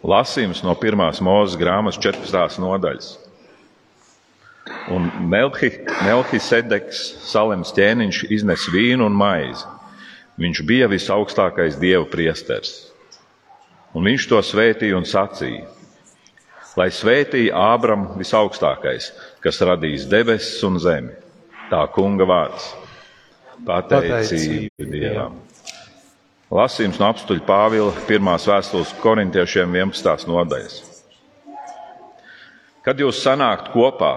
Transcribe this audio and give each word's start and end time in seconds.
Lasījums 0.00 0.62
no 0.64 0.72
pirmās 0.80 1.20
mūzes 1.20 1.58
grāmatas 1.60 2.00
14. 2.00 2.60
nodaļas. 2.62 3.10
Un 4.90 5.10
Melkisedeks, 5.28 7.02
Salems 7.28 7.74
ķēniņš, 7.76 8.22
iznes 8.32 8.64
vīnu 8.72 9.04
un 9.10 9.16
maizi. 9.16 9.66
Viņš 10.40 10.62
bija 10.64 10.88
visaugstākais 10.88 11.76
dievu 11.80 12.06
priesteris. 12.08 12.88
Un 13.92 14.06
viņš 14.08 14.28
to 14.30 14.40
svētīja 14.46 14.96
un 14.96 15.04
sacīja: 15.04 15.66
Lai 16.80 16.88
svētīja 16.94 17.58
Ābram 17.74 18.14
visaugstākais, 18.16 19.10
kas 19.44 19.60
radīs 19.66 20.06
debesis 20.08 20.62
un 20.64 20.78
zemi. 20.80 21.12
Tā 21.68 21.84
kunga 21.92 22.24
vārds- 22.24 22.72
pateicība 23.68 24.88
Dievam. 24.94 25.49
Lasījums 26.50 26.96
no 26.98 27.06
apstuļa 27.12 27.44
Pāvila 27.46 27.92
pirmās 28.08 28.42
vēstules 28.50 28.90
korintiešiem 28.98 29.70
11. 29.70 30.24
nodaļas. 30.26 30.80
Kad 32.82 32.98
jūs 32.98 33.20
sanākt 33.22 33.70
kopā, 33.70 34.16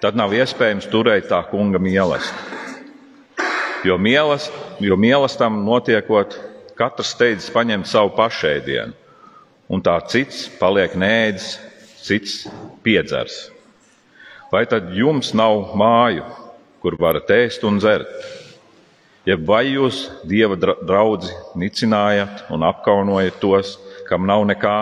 tad 0.00 0.16
nav 0.16 0.32
iespējams 0.32 0.88
turēt 0.88 1.28
tā 1.28 1.42
kunga 1.50 1.76
mīlestību. 1.76 3.44
Jo, 3.84 3.98
mielas, 4.00 4.48
jo 4.80 4.96
mīlestam 4.96 5.60
notiekot, 5.66 6.38
katrs 6.78 7.12
steidzas 7.12 7.52
paņemt 7.52 7.90
savu 7.90 8.14
pašēdienu, 8.16 8.96
un 9.68 9.84
tā 9.84 9.98
cits 10.08 10.46
paliek 10.56 10.96
nēdz, 10.96 11.50
cits 12.00 12.46
piedzers. 12.80 13.50
Vai 14.48 14.64
tad 14.70 14.88
jums 14.96 15.34
nav 15.36 15.74
māju, 15.76 16.24
kur 16.80 16.96
varat 16.96 17.28
ēst 17.42 17.68
un 17.68 17.82
dzert? 17.82 18.40
Jeb 19.22 19.44
vai 19.46 19.68
jūs 19.68 20.08
dieva 20.26 20.56
draugi 20.58 21.30
nicinājat 21.54 22.48
un 22.50 22.64
apkaunojat 22.66 23.36
tos, 23.38 23.76
kam 24.08 24.24
nav 24.26 24.42
nekā? 24.48 24.78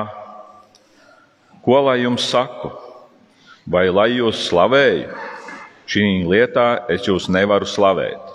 Ko 1.61 1.81
lai 1.85 1.99
jums 2.01 2.25
saku? 2.33 2.71
Vai 3.69 3.91
lai 3.93 4.15
jūs 4.15 4.47
slavēju? 4.47 5.11
Šī 5.85 6.05
lietā 6.25 6.87
es 6.89 7.05
jūs 7.05 7.27
nevaru 7.29 7.69
slavēt. 7.69 8.31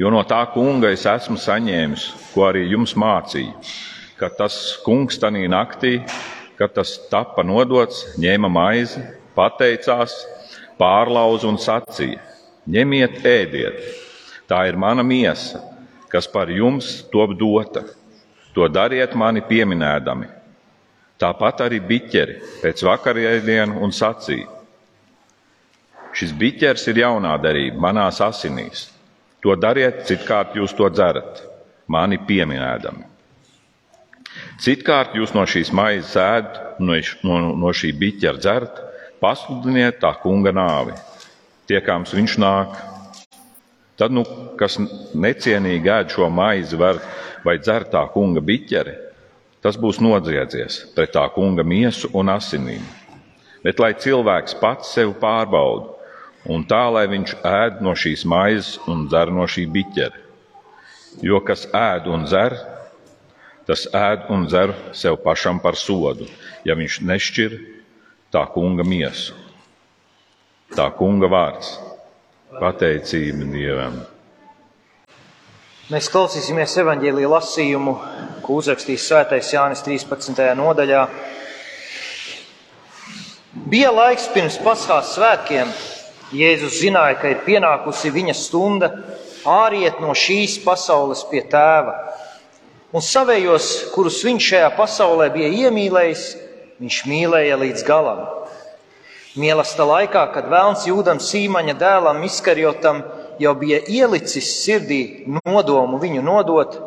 Jo 0.00 0.10
no 0.10 0.24
tā 0.26 0.40
kunga 0.50 0.90
es 0.90 1.06
esmu 1.06 1.38
saņēmis, 1.38 2.08
ko 2.32 2.48
arī 2.48 2.64
jums 2.66 2.96
mācīju, 2.98 3.54
ka 4.18 4.32
tas 4.34 4.56
kungs 4.82 5.20
tanī 5.22 5.44
naktī, 5.46 6.00
kad 6.58 6.74
tas 6.74 6.96
tapa 7.12 7.44
nodots, 7.46 8.02
ņēma 8.18 8.50
maizi, 8.50 9.04
pateicās, 9.38 10.16
pārlauza 10.80 11.46
un 11.46 11.60
sacīja: 11.62 12.18
Ņemiet, 12.66 13.22
ēdiet, 13.22 14.05
tā 14.48 14.64
ir 14.68 14.78
mana 14.78 15.04
miesa, 15.06 15.60
kas 16.12 16.28
par 16.30 16.50
jums 16.50 17.04
top 17.12 17.36
dota. 17.38 17.84
To 18.56 18.68
dariet 18.72 19.12
mani 19.14 19.42
pieminēdami. 19.44 20.30
Tāpat 21.20 21.64
arī 21.66 21.80
biķeri 21.80 22.36
pēc 22.62 22.82
vakarēdienu 22.84 23.80
un 23.84 23.92
sacīja: 23.92 24.48
Šis 26.16 26.32
biķers 26.32 26.86
ir 26.88 27.02
jaunā 27.02 27.34
darība 27.40 27.80
manās 27.88 28.22
asinīs. 28.24 28.86
To 29.44 29.52
dariet, 29.60 30.06
citkārt 30.08 30.56
jūs 30.56 30.72
to 30.76 30.88
dzerat, 30.88 31.42
mani 31.92 32.16
pieminēdami. 32.16 33.04
Citkārt 34.60 35.12
jūs 35.16 35.34
no 35.36 35.44
šīs 35.48 35.68
maizes 35.76 36.16
ēdat, 36.16 36.80
no, 36.80 36.96
no, 37.28 37.36
no 37.60 37.72
šī 37.76 37.92
biķera 38.00 38.40
dzerat, 38.40 38.80
pasludiniet 39.20 40.00
tā 40.00 40.14
kunga 40.22 40.52
nāvi. 40.56 40.96
Tiekāms 41.68 42.14
viņš 42.16 42.36
nāk. 42.40 42.76
Tad, 43.96 44.12
nu, 44.12 44.22
kas 44.60 44.76
necienīgi 45.16 45.88
ēd 45.88 46.12
šo 46.12 46.28
maizi 46.28 46.76
var, 46.76 47.00
vai 47.44 47.56
dzer 47.62 47.86
tā 47.92 48.02
kunga 48.12 48.42
biķeri, 48.44 48.92
tas 49.64 49.78
būs 49.80 50.02
nodziedzies 50.04 50.82
pret 50.96 51.14
tā 51.16 51.24
kunga 51.32 51.64
miesu 51.64 52.10
un 52.12 52.28
asinīm. 52.34 52.84
Bet 53.64 53.80
lai 53.82 53.94
cilvēks 53.98 54.58
pats 54.60 54.92
sevi 54.94 55.14
pārbauda, 55.20 55.94
un 56.52 56.62
tā, 56.68 56.84
lai 56.92 57.06
viņš 57.10 57.34
ēd 57.40 57.80
no 57.82 57.96
šīs 57.98 58.26
maizes 58.28 58.76
un 58.86 59.06
dzer 59.10 59.32
no 59.34 59.48
šī 59.50 59.64
biķera. 59.72 60.22
Jo 61.24 61.40
kas 61.40 61.64
ēd 61.72 62.10
un 62.12 62.26
dzer, 62.28 62.54
tas 63.66 63.86
ēd 63.96 64.28
un 64.30 64.44
dzer 64.46 64.74
sev 64.94 65.16
pašam 65.24 65.58
par 65.64 65.78
sodu, 65.80 66.28
ja 66.68 66.76
viņš 66.76 67.00
nešķir 67.08 67.56
tā 68.30 68.44
kunga 68.52 68.84
miesu. 68.84 69.34
Tā 70.76 70.90
kunga 70.98 71.30
vārds- 71.30 71.78
pateicība 72.54 73.46
Dievam. 73.50 73.98
Mēs 75.90 76.08
klausīsimies 76.10 76.74
evaņģēlīja 76.82 77.30
lasījumu, 77.30 77.94
ko 78.42 78.58
uzrakstīs 78.60 79.06
Svētais 79.06 79.52
Jānis 79.54 79.82
13. 79.86 80.42
nodaļā. 80.58 81.02
Bija 83.70 83.92
laiks 83.94 84.28
pirms 84.34 84.58
Paskās 84.62 85.14
svētkiem. 85.16 85.70
Jēzus 86.34 86.80
zināja, 86.82 87.20
ka 87.20 87.30
ir 87.30 87.44
pienākusi 87.46 88.10
viņa 88.10 88.34
stunda 88.34 88.90
āriet 89.46 90.00
no 90.02 90.10
šīs 90.10 90.58
pasaules 90.64 91.22
pie 91.30 91.44
tēva. 91.46 91.94
Un 92.94 93.02
savējos, 93.02 93.92
kurus 93.94 94.18
viņš 94.26 94.50
šajā 94.50 94.72
pasaulē 94.74 95.28
bija 95.34 95.66
iemīlējis, 95.66 96.24
viņš 96.82 96.98
mīlēja 97.10 97.58
līdz 97.62 97.86
galam. 97.86 98.24
Mīlesta 99.36 99.84
laikā, 99.84 100.22
kad 100.32 100.46
vēlns 100.48 100.86
jūdam 100.88 101.18
sīmaņa 101.20 101.74
dēlam 101.76 102.22
Iskarjotam 102.24 103.02
jau 103.42 103.52
bija 103.60 103.82
ielicis 103.84 104.48
sirdī 104.62 105.26
nodomu 105.28 106.00
viņu 106.00 106.22
nodot, 106.24 106.78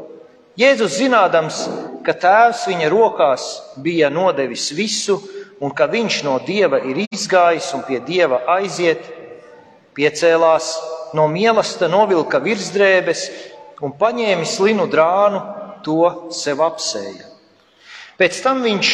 Jēzus 0.60 0.98
zinādams, 1.00 1.60
ka 2.04 2.12
tēvs 2.20 2.66
viņa 2.68 2.88
rokās 2.92 3.44
bija 3.80 4.10
nodevis 4.12 4.66
visu 4.76 5.16
un 5.64 5.72
ka 5.72 5.86
viņš 5.88 6.18
no 6.26 6.34
dieva 6.44 6.82
ir 6.84 6.98
izgājis 7.06 7.70
un 7.78 7.86
pie 7.88 8.02
dieva 8.04 8.42
aiziet, 8.58 9.06
piecēlās 9.96 10.74
no 11.16 11.30
mīlesta, 11.32 11.88
novilka 11.88 12.42
virsdrēbes 12.44 13.24
un 13.86 13.94
paņēmis 14.02 14.58
linu 14.66 14.90
drānu, 14.92 15.40
to 15.86 16.32
sev 16.36 16.60
apsēja. 16.66 17.30
Pēc 18.20 18.42
tam 18.44 18.60
viņš 18.66 18.92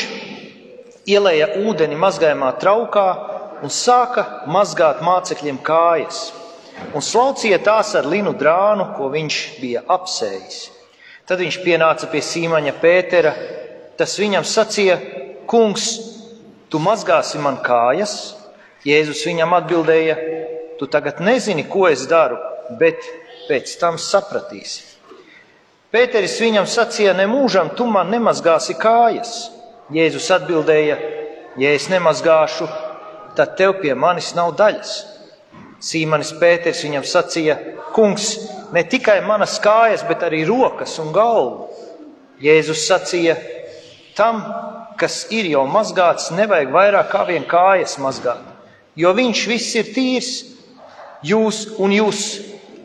ielēja 1.10 1.50
ūdeni 1.66 1.98
mazgājumā 1.98 2.52
traukā 2.62 3.08
un 3.64 3.72
sāka 3.72 4.26
mazgāt 4.52 5.04
mācekļiem 5.06 5.62
kājas 5.64 6.26
un 6.96 7.04
slaucīja 7.04 7.60
tās 7.64 7.94
ar 7.96 8.08
linu 8.10 8.34
drānu, 8.38 8.92
ko 8.98 9.10
viņš 9.14 9.42
bija 9.62 9.84
apsējis. 9.96 10.58
Tad 11.26 11.42
viņš 11.42 11.60
pienāca 11.64 12.10
pie 12.12 12.22
Sīmaņa 12.22 12.76
Pētera. 12.82 13.34
Tas 13.98 14.18
viņam 14.20 14.46
sacīja: 14.46 14.98
Kungs, 15.50 15.86
tu 16.70 16.82
mazgāsi 16.82 17.42
man 17.42 17.62
kājas? 17.66 18.36
Jēzus 18.86 19.24
viņam 19.26 19.56
atbildēja: 19.58 20.18
Tu 20.80 20.88
tagad 20.92 21.22
nezini, 21.24 21.66
ko 21.72 21.88
es 21.90 22.06
daru, 22.10 22.38
bet 22.80 23.02
pēc 23.48 23.78
tam 23.82 23.98
sapratīsi. 24.02 24.84
Pēteris 25.96 26.38
viņam 26.44 26.68
sacīja: 26.70 27.16
Nemūžam 27.18 27.74
tu 27.78 27.88
man 27.90 28.12
nemazgāsi 28.14 28.78
kājas. 28.78 29.48
Jēzus 29.96 30.30
atbildēja: 30.36 31.00
Ja 31.58 31.72
es 31.72 31.88
nemazgāšu, 31.90 32.68
tad 33.38 33.56
tev 33.59 33.78
pie 33.81 33.94
manis 33.96 34.34
nav 34.38 34.53
daļas. 34.59 34.96
Sīmanis 35.85 36.34
Pēters 36.40 36.84
viņam 36.85 37.06
sacīja: 37.07 37.57
Kungs, 37.96 38.29
ne 38.73 38.84
tikai 38.88 39.19
manas 39.25 39.57
kājas, 39.63 40.06
bet 40.07 40.23
arī 40.25 40.44
rokas 40.47 40.97
un 41.03 41.12
galvu. 41.16 41.69
Jēzus 42.44 42.85
sacīja: 42.88 43.35
Tam, 44.16 44.41
kas 45.00 45.25
ir 45.35 45.50
jau 45.51 45.66
mazgāts, 45.68 46.31
nevajag 46.35 46.72
vairāk 46.72 47.12
kā 47.12 47.25
vien 47.28 47.47
kājas 47.47 47.97
mazgāt, 48.00 48.44
jo 48.96 49.12
viņš 49.16 49.46
viss 49.52 49.75
ir 49.79 49.91
tīrs. 49.96 50.34
Jūs 51.25 51.63
un 51.81 51.90
jūs 51.96 52.19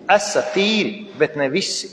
esat 0.09 0.55
tīri, 0.55 1.11
bet 1.19 1.35
ne 1.37 1.51
visi. 1.53 1.91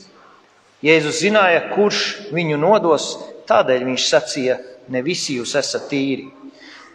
Jēzus 0.85 1.19
zināja, 1.23 1.65
kurš 1.73 2.29
viņu 2.31 2.59
nodos, 2.61 3.09
tādēļ 3.49 3.85
viņš 3.89 4.09
sacīja: 4.09 4.57
Ne 4.87 5.01
visi 5.03 5.35
jūs 5.35 5.51
esat 5.59 5.89
tīri. 5.91 6.29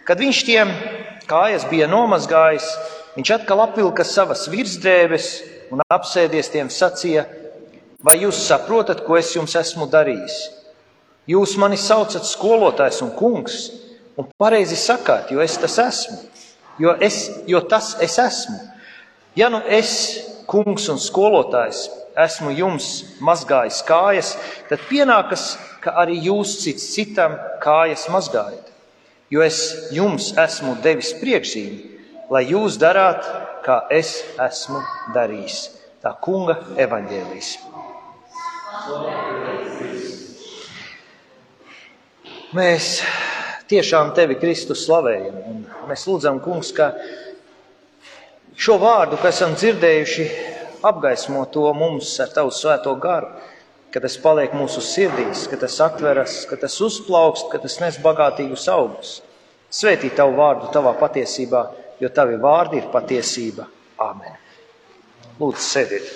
Kad 0.07 0.19
viņš 0.19 0.43
tiem 0.47 0.73
kājas 1.31 1.65
bija 1.71 1.87
nomazgājis, 1.91 2.67
Viņš 3.13 3.31
atkal 3.35 3.61
apvilka 3.61 4.05
savas 4.09 4.47
virsdrēbes 4.49 5.27
un 5.73 5.83
apsēdies 5.93 6.49
tiem 6.53 6.71
sacīja: 6.73 7.27
Vai 8.03 8.17
jūs 8.23 8.41
saprotat, 8.47 9.03
ko 9.05 9.19
es 9.19 9.35
jums 9.37 9.53
esmu 9.59 9.87
darījis? 9.93 10.39
Jūs 11.29 11.55
mani 11.61 11.77
saucat 11.79 12.25
skolotājs 12.27 13.03
un 13.05 13.13
kungs, 13.19 13.59
un 14.17 14.31
pareizi 14.41 14.79
sakāt, 14.81 15.31
jo 15.31 15.45
es 15.45 15.59
tas 15.61 15.77
esmu, 15.79 16.19
jo, 16.83 16.97
es, 17.05 17.29
jo 17.47 17.61
tas 17.69 17.93
es 18.03 18.17
esmu. 18.19 18.59
Ja 19.37 19.53
nu 19.53 19.61
es, 19.69 19.93
kungs 20.49 20.89
un 20.93 20.99
skolotājs, 21.01 21.85
esmu 22.19 22.57
jums 22.57 22.89
mazgājis 23.21 23.85
kājas, 23.87 24.35
tad 24.73 24.83
pienākas, 24.89 25.53
ka 25.85 25.95
arī 26.01 26.19
jūs 26.31 26.59
cits 26.65 26.91
citam 26.97 27.37
kājas 27.63 28.09
mazgājat. 28.13 28.72
Jo 29.33 29.41
es 29.41 29.59
jums 29.95 30.33
esmu 30.37 30.75
devis 30.85 31.15
priekšzīmi, 31.17 31.79
lai 32.33 32.45
jūs 32.51 32.77
darāt, 32.81 33.25
kā 33.65 33.79
es 33.89 34.19
esmu 34.37 34.83
darījis. 35.15 35.63
Tā 36.03 36.13
kunga 36.21 36.59
evaņģēlīs. 36.83 37.53
Mēs 42.53 42.89
tiešām 43.73 44.13
tevi 44.17 44.37
Kristus 44.43 44.83
slavējam. 44.85 45.39
Un 45.49 45.63
mēs 45.89 46.05
lūdzam, 46.11 46.43
Kungs, 46.45 46.75
ka 46.77 46.91
šo 48.53 48.77
vārdu, 48.83 49.17
ko 49.17 49.31
esam 49.31 49.55
dzirdējuši, 49.57 50.27
apgaismo 50.85 51.47
to 51.55 51.65
mums 51.79 52.13
ar 52.21 52.35
tavu 52.35 52.53
svēto 52.53 52.93
garu, 53.01 53.31
ka 53.93 54.01
tas 54.01 54.17
paliek 54.17 54.55
mūsu 54.57 54.81
sirdīs, 54.81 55.45
ka 55.51 55.59
tas 55.61 55.77
atveras, 55.85 56.43
ka 56.49 56.57
tas 56.57 56.79
uzplaukst, 56.81 57.51
ka 57.53 57.61
tas 57.61 57.77
nes 57.83 57.99
bagātīgus 58.01 58.65
augus. 58.73 59.21
Svētī 59.73 60.09
tavu 60.17 60.39
vārdu 60.39 60.71
tavā 60.73 60.95
patiesībā, 61.01 61.63
jo 62.01 62.09
tavi 62.13 62.39
vārdi 62.41 62.81
ir 62.81 62.89
patiesība. 62.93 63.69
Āmen. 64.01 64.37
Lūdzu, 65.41 65.63
sēdiet! 65.65 66.11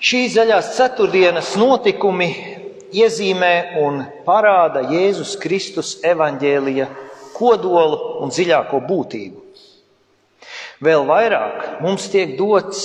Šīs 0.00 0.32
zaļās 0.36 0.74
ceturtdienas 0.78 1.54
notikumi 1.60 2.30
iezīmē 2.96 3.54
un 3.82 4.00
parāda 4.24 4.86
Jēzus 4.88 5.34
Kristus 5.40 5.98
evaņģēlija 6.04 6.88
kodolu 7.36 8.20
un 8.24 8.32
dziļāko 8.32 8.80
būtību. 8.88 9.49
Vēl 10.80 11.04
vairāk 11.04 11.82
mums 11.84 12.06
tiek 12.08 12.38
dots 12.38 12.84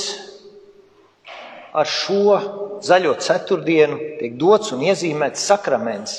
ar 1.75 1.87
šo 1.87 2.39
zaļo 2.83 3.13
ceturtdienu, 3.23 3.95
tiek 4.19 4.35
dots 4.39 4.73
un 4.75 4.83
iezīmēts 4.83 5.45
sakraments, 5.47 6.17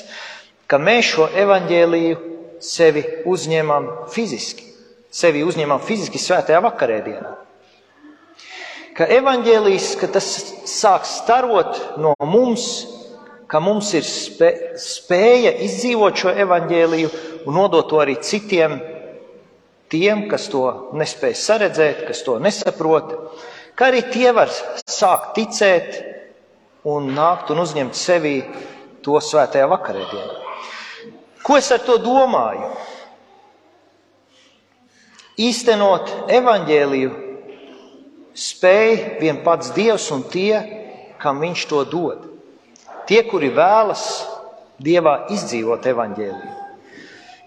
ka 0.65 0.79
mēs 0.81 1.11
šo 1.13 1.27
evaņģēliju 1.37 2.17
sevi 2.65 3.03
uzņemam 3.29 3.89
fiziski, 4.13 4.65
sevi 5.13 5.45
uzņemam 5.45 5.81
fiziski 5.85 6.21
svētajā 6.21 6.63
vakarēdienā. 6.65 7.33
Ka 8.97 9.05
evaņģēlijs, 9.13 9.91
ka 10.01 10.09
tas 10.17 10.27
sāk 10.65 11.05
starot 11.05 11.77
no 12.01 12.15
mums, 12.25 12.87
ka 13.45 13.61
mums 13.61 13.93
ir 13.93 14.05
spē, 14.05 14.49
spēja 14.81 15.53
izdzīvot 15.67 16.25
šo 16.25 16.33
evaņģēliju 16.45 17.11
un 17.45 17.59
nodot 17.61 17.85
to 17.91 18.01
arī 18.01 18.17
citiem, 18.25 18.79
tiem, 19.91 20.25
kas 20.31 20.47
to 20.51 20.63
nespēj 20.97 21.35
saredzēt, 21.37 22.03
kas 22.07 22.23
to 22.25 22.37
nesaprot, 22.43 23.13
ka 23.77 23.91
arī 23.91 24.03
tie 24.11 24.31
var 24.35 24.51
sākt 24.51 25.35
ticēt 25.37 26.01
un 26.87 27.11
nākt 27.15 27.51
un 27.53 27.63
uzņemt 27.63 27.97
sevī 27.97 28.37
to 29.05 29.19
svētajā 29.23 29.67
vakarēdienā. 29.71 30.43
Ko 31.43 31.55
es 31.59 31.69
ar 31.71 31.83
to 31.85 31.95
domāju? 32.03 32.73
Īstenot 35.37 36.31
evaņģēliju 36.33 37.11
spēj 38.37 38.95
vien 39.21 39.43
pats 39.45 39.69
Dievs 39.75 40.07
un 40.13 40.25
tie, 40.31 40.57
kam 41.21 41.39
viņš 41.41 41.65
to 41.69 41.83
dod. 41.89 42.25
Tie, 43.07 43.21
kuri 43.29 43.51
vēlas 43.53 44.03
Dievā 44.83 45.27
izdzīvot 45.33 45.85
evaņģēliju. 45.89 46.55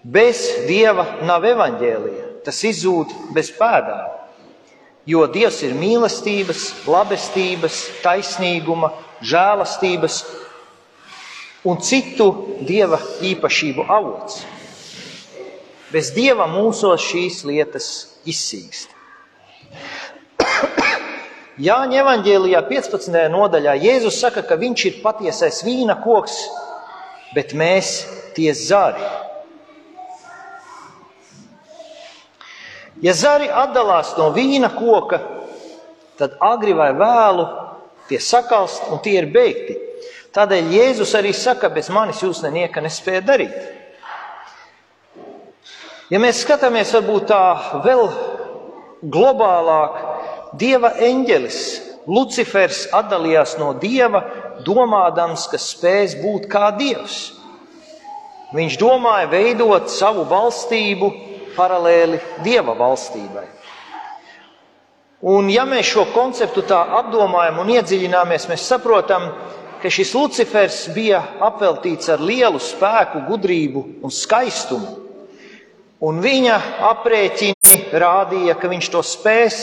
Bez 0.03 0.41
Dieva 0.65 1.05
nav 1.27 1.45
evaņģēlija, 1.45 2.20
tas 2.45 2.63
izzūd 2.67 3.13
bez 3.35 3.51
pēdām. 3.57 4.17
Jo 5.09 5.25
Dievs 5.33 5.63
ir 5.65 5.73
mīlestības, 5.73 6.85
labestības, 6.85 7.77
taisnīguma, 8.03 8.91
žēlastības 9.25 10.21
un 11.65 11.81
citu 11.81 12.29
Dieva 12.65 12.99
īpašību 13.25 13.85
avots. 13.89 14.43
Bez 15.91 16.13
Dieva 16.15 16.45
mūsos 16.47 17.01
šīs 17.03 17.41
lietas 17.49 17.87
izsīkst. 18.29 18.93
Jāņa 21.67 21.99
evanģēlijā 22.03 22.61
15. 22.69 23.17
nodaļā 23.33 23.75
Jēzus 23.81 24.21
saka, 24.21 24.45
ka 24.45 24.55
viņš 24.61 24.85
ir 24.87 25.01
patiesais 25.03 25.63
vīna 25.65 25.97
koks, 26.03 26.37
bet 27.35 27.53
mēs 27.57 28.05
tie 28.37 28.53
zari. 28.55 29.03
Ja 33.01 33.13
zari 33.17 33.49
atdalās 33.49 34.13
no 34.17 34.29
vīna 34.35 34.69
koka, 34.75 35.19
tad 36.19 36.37
agri 36.41 36.75
vai 36.77 36.91
vēlu 36.93 37.47
tie 38.09 38.19
sakalst 38.21 38.91
un 38.93 39.01
tie 39.01 39.17
ir 39.21 39.29
beigti. 39.33 39.77
Tādēļ 40.31 40.69
Jēzus 40.71 41.15
arī 41.17 41.33
saka, 41.35 41.69
bez 41.73 41.89
manis 41.91 42.21
jūs 42.23 42.43
nenieka 42.45 42.83
nespēja 42.83 43.23
darīt. 43.25 43.57
Ja 46.11 46.19
mēs 46.19 46.43
skatāmies 46.45 46.91
varbūt 46.95 47.27
tā 47.31 47.43
vēl 47.83 48.05
globālāk, 49.01 49.99
Dieva 50.51 50.91
eņģelis 50.99 51.57
Lucifers 52.11 52.87
atdalījās 52.91 53.53
no 53.59 53.71
dieva, 53.79 54.19
domādams, 54.65 55.45
ka 55.47 55.59
spēs 55.61 56.17
būt 56.19 56.49
kā 56.51 56.71
dievs. 56.75 57.31
Viņš 58.51 58.75
domāja 58.81 59.29
veidot 59.31 59.87
savu 59.93 60.25
valstību 60.27 61.11
paralēli 61.55 62.19
dieva 62.45 62.75
valstībai. 62.77 63.47
Un, 65.21 65.51
ja 65.53 65.67
mēs 65.69 65.91
šo 65.91 66.07
konceptu 66.15 66.63
tā 66.65 66.79
apdomājam 66.97 67.59
un 67.61 67.69
iedziļināmies, 67.75 68.47
mēs 68.49 68.63
saprotam, 68.71 69.27
ka 69.81 69.89
šis 69.89 70.15
Lucifers 70.17 70.79
bija 70.95 71.19
apveltīts 71.45 72.09
ar 72.09 72.21
lielu 72.21 72.57
spēku, 72.61 73.21
gudrību 73.27 73.83
un 74.01 74.13
skaistumu. 74.13 74.97
Un 76.01 76.17
viņa 76.23 76.57
aprēķini 76.89 77.93
rādīja, 78.01 78.57
ka 78.57 78.69
viņš 78.71 78.89
to 78.89 79.03
spēs. 79.05 79.61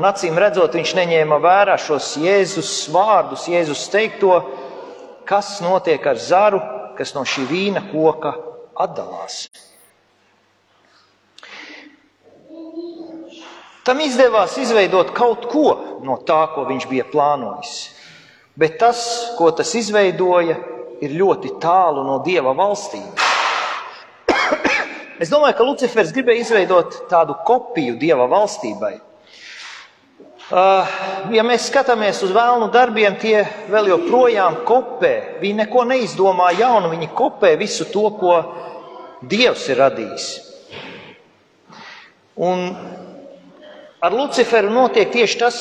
Un 0.00 0.06
acīm 0.08 0.36
redzot, 0.40 0.76
viņš 0.76 0.94
neņēma 0.96 1.36
vērā 1.44 1.76
šos 1.80 2.14
Jēzus 2.22 2.72
vārdus, 2.94 3.48
Jēzus 3.52 3.84
teikto, 3.92 4.38
kas 5.28 5.58
notiek 5.60 6.04
ar 6.08 6.16
zaru, 6.16 6.60
kas 6.96 7.12
no 7.16 7.24
šī 7.28 7.44
vīna 7.50 7.84
koka 7.90 8.32
atdalās. 8.80 9.44
Tam 13.88 14.02
izdevās 14.04 14.52
izveidot 14.60 15.14
kaut 15.16 15.46
ko 15.48 15.68
no 16.04 16.18
tā, 16.28 16.42
ko 16.52 16.66
viņš 16.68 16.84
bija 16.90 17.06
plānojis. 17.08 17.76
Bet 18.58 18.74
tas, 18.82 19.00
ko 19.38 19.48
tas 19.56 19.70
izveidoja, 19.78 20.58
ir 21.00 21.14
ļoti 21.16 21.54
tālu 21.62 22.02
no 22.04 22.18
dieva 22.20 22.52
valstības. 22.58 23.24
es 25.22 25.32
domāju, 25.32 25.56
ka 25.56 25.64
Lucifers 25.64 26.12
gribēja 26.12 26.44
izveidot 26.44 26.98
tādu 27.08 27.38
kopiju 27.48 27.96
dieva 27.96 28.26
valstībai. 28.28 28.98
Uh, 30.48 30.92
ja 31.32 31.46
mēs 31.48 31.70
skatāmies 31.70 32.20
uz 32.24 32.36
vēlnu 32.36 32.68
darbiem, 32.72 33.16
tie 33.20 33.40
vēl 33.72 33.88
joprojām 33.94 34.62
kopē. 34.68 35.14
Viņi 35.40 35.62
neko 35.62 35.88
neizdomā 35.88 36.52
jaunu, 36.60 36.92
viņi 36.92 37.08
kopē 37.16 37.56
visu 37.56 37.88
to, 37.88 38.04
ko 38.20 38.36
Dievs 39.18 39.64
ir 39.72 39.80
radījis. 39.80 40.26
Un 42.38 42.68
ar 44.00 44.14
Luciferu 44.14 44.70
notiek 44.70 45.10
tieši 45.12 45.38
tas, 45.40 45.58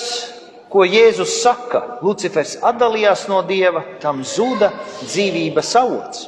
ko 0.69 0.83
Jēzus 0.83 1.39
saka. 1.41 1.99
Lucifers 2.03 2.57
atdalījās 2.65 3.27
no 3.31 3.41
Dieva, 3.47 3.83
tam 4.03 4.23
zuda 4.27 4.71
dzīvības 5.05 5.73
avots. 5.79 6.27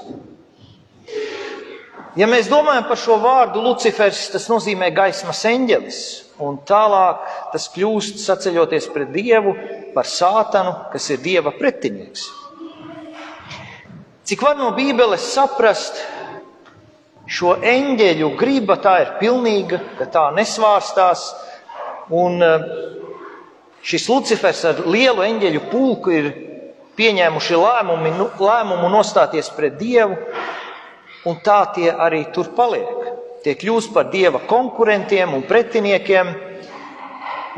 Ja 2.18 2.28
mēs 2.28 2.50
domājam 2.50 2.88
par 2.89 2.98
šo 2.98 3.20
vārdu 3.22 3.62
Lucifers, 3.63 4.25
tas 4.34 4.50
nozīmē 4.50 4.89
gaismas 4.96 5.44
eņģelis 5.46 6.00
un 6.44 6.58
tālāk 6.68 7.25
tas 7.54 7.68
kļūst 7.74 8.22
saceļoties 8.24 8.88
pret 8.94 9.12
Dievu 9.13 9.54
par 9.94 10.08
sātanu, 10.08 10.74
kas 10.94 11.10
ir 11.13 11.22
Dieva 11.24 11.54
pretinieks. 11.56 12.28
Cik 14.30 14.44
var 14.46 14.58
no 14.60 14.72
Bībeles 14.78 15.25
saprast, 15.34 15.98
šo 17.30 17.56
eņģeļu 17.66 18.30
griba 18.38 18.78
tā 18.82 18.96
ir 19.04 19.13
pilnīga, 19.22 19.80
ka 19.98 20.10
tā 20.10 20.25
nesvārstās, 20.38 21.24
un 22.10 22.44
eh, 22.44 22.70
šis 23.86 24.08
Lucifers 24.10 24.63
ar 24.70 24.84
lielu 24.86 25.25
eņģeļu 25.25 25.66
pulku 25.72 26.13
ir 26.16 26.32
pieņēmuši 27.00 27.60
lēmumi, 27.60 28.16
nu, 28.18 28.30
lēmumu 28.39 28.89
nostāties 28.92 29.51
pret 29.56 29.78
Dievu, 29.80 30.18
un 31.30 31.39
tā 31.44 31.62
tie 31.75 31.92
arī 31.92 32.25
tur 32.34 32.51
paliek 32.56 33.00
tie 33.44 33.56
kļūst 33.56 33.94
par 33.96 34.10
dieva 34.12 34.42
konkurentiem 34.48 35.34
un 35.36 35.46
pretiniekiem. 35.48 36.32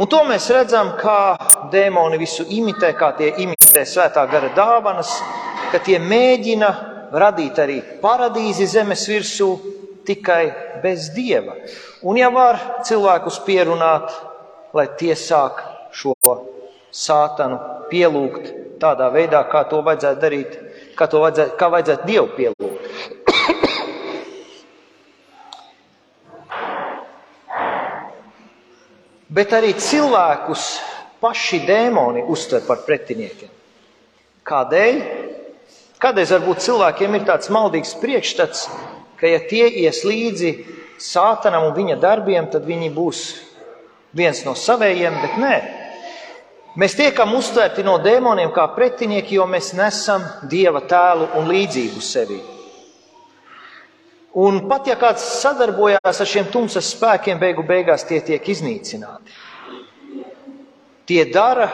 Un 0.02 0.10
to 0.10 0.22
mēs 0.26 0.48
redzam, 0.54 0.94
kā 0.98 1.36
dēmoni 1.74 2.20
visu 2.22 2.46
imitē, 2.50 2.94
kā 2.98 3.12
tie 3.18 3.32
imitē 3.44 3.84
svētā 3.86 4.24
gara 4.32 4.52
dāvanas, 4.56 5.12
ka 5.72 5.82
tie 5.84 6.00
mēģina 6.00 6.72
radīt 7.12 7.60
arī 7.60 7.80
paradīzi 8.02 8.70
zemes 8.72 9.04
virsū 9.10 9.50
tikai 10.08 10.44
bez 10.84 11.12
dieva. 11.16 11.58
Un 12.08 12.18
ja 12.18 12.32
var 12.34 12.60
cilvēkus 12.88 13.42
pierunāt, 13.46 14.10
lai 14.74 14.88
tie 15.00 15.16
sāk 15.16 15.62
šo 15.96 16.14
sātanu 16.92 17.60
pielūgt 17.92 18.54
tādā 18.82 19.10
veidā, 19.14 19.44
kā 19.52 19.64
to 19.70 19.82
vajadzētu 19.86 20.22
darīt, 20.22 20.60
kā 20.98 21.06
to 21.12 21.20
vajadzētu, 21.22 21.58
kā 21.60 21.68
vajadzētu 21.76 22.08
dievu 22.08 22.28
pielūgt. 22.38 22.82
bet 29.38 29.50
arī 29.56 29.72
cilvēkus 29.78 30.64
paši 31.22 31.60
dēmoni 31.68 32.22
uztver 32.34 32.62
par 32.68 32.78
pretiniekiem. 32.88 33.50
Kādēļ? 34.48 34.96
Kādreiz 36.02 36.32
varbūt 36.34 36.64
cilvēkiem 36.66 37.14
ir 37.20 37.24
tāds 37.28 37.52
maldīgs 37.54 37.94
priekšstats, 38.02 38.60
ka 39.22 39.30
ja 39.30 39.38
tie 39.46 39.70
ies 39.84 40.02
līdzi 40.02 40.52
sātanam 40.98 41.68
un 41.68 41.76
viņa 41.78 41.96
darbiem, 42.02 42.50
tad 42.50 42.66
viņi 42.66 42.90
būs 42.96 43.51
viens 44.18 44.44
no 44.46 44.56
savējiem, 44.58 45.20
bet 45.22 45.38
nē. 45.42 45.56
Mēs 46.80 46.96
tiekam 46.96 47.34
uztvērti 47.36 47.84
no 47.84 47.98
dēmoniem 48.00 48.54
kā 48.56 48.70
pretinieki, 48.76 49.36
jo 49.36 49.46
mēs 49.50 49.74
nesam 49.76 50.24
dieva 50.52 50.80
tēlu 50.88 51.28
un 51.40 51.50
līdzību 51.52 52.04
sevi. 52.04 52.40
Un 54.40 54.62
pat 54.72 54.88
ja 54.88 54.96
kāds 54.96 55.26
sadarbojās 55.42 56.22
ar 56.24 56.30
šiem 56.34 56.48
tumsas 56.54 56.94
spēkiem, 56.94 57.40
beigu 57.40 57.66
beigās 57.68 58.08
tie 58.08 58.22
tiek 58.24 58.46
iznīcināti. 58.54 59.36
Tie 61.12 61.26
dara 61.28 61.68